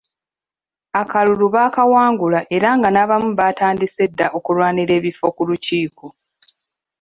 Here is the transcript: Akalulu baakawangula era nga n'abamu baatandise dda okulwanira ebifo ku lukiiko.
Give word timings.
Akalulu 1.01 1.45
baakawangula 1.55 2.39
era 2.55 2.69
nga 2.77 2.89
n'abamu 2.91 3.29
baatandise 3.39 4.03
dda 4.11 4.25
okulwanira 4.37 4.91
ebifo 4.99 5.27
ku 5.35 5.41
lukiiko. 5.49 6.07